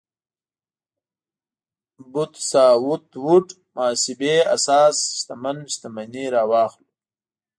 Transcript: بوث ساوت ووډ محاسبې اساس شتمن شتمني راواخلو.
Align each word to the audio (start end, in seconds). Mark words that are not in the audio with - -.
بوث 2.11 2.33
ساوت 2.51 3.05
ووډ 3.23 3.47
محاسبې 3.75 4.35
اساس 4.55 4.95
شتمن 5.17 5.57
شتمني 5.73 6.25
راواخلو. 6.33 6.89